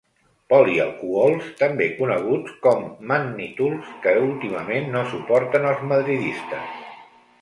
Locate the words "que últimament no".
4.07-5.05